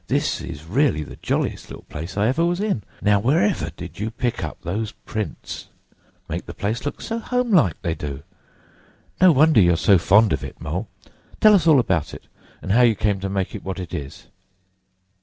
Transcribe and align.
This 0.07 0.41
is 0.41 0.65
really 0.65 1.03
the 1.03 1.17
jolliest 1.21 1.69
little 1.69 1.83
place 1.83 2.17
I 2.17 2.25
ever 2.27 2.43
was 2.43 2.59
in. 2.59 2.81
Now, 3.03 3.19
wherever 3.19 3.69
did 3.69 3.99
you 3.99 4.09
pick 4.09 4.43
up 4.43 4.59
those 4.63 4.93
prints? 4.93 5.67
Make 6.27 6.47
the 6.47 6.55
place 6.55 6.87
look 6.87 7.01
so 7.01 7.19
home 7.19 7.51
like, 7.51 7.79
they 7.83 7.93
do. 7.93 8.23
No 9.21 9.31
wonder 9.31 9.61
you're 9.61 9.77
so 9.77 9.99
fond 9.99 10.33
of 10.33 10.43
it, 10.43 10.59
Mole. 10.59 10.87
Tell 11.39 11.53
us 11.53 11.67
all 11.67 11.79
about 11.79 12.15
it, 12.15 12.25
and 12.63 12.71
how 12.71 12.81
you 12.81 12.95
came 12.95 13.19
to 13.19 13.29
make 13.29 13.53
it 13.53 13.61
what 13.63 13.79
it 13.79 13.93
is." 13.93 14.25